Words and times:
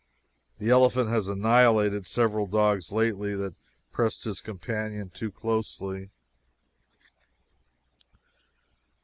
The 0.57 0.71
elephant 0.71 1.09
has 1.09 1.27
annihilated 1.27 2.07
several 2.07 2.47
dogs 2.47 2.91
lately 2.91 3.35
that 3.35 3.53
pressed 3.91 4.23
his 4.23 4.41
companion 4.41 5.11
too 5.11 5.29
closely. 5.29 6.09